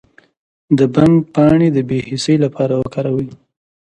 د 0.77 0.79
بنګ 0.93 1.15
پاڼې 1.33 1.69
د 1.73 1.77
بې 1.89 1.99
حسی 2.09 2.35
لپاره 2.45 2.73
وکاروئ 2.81 3.29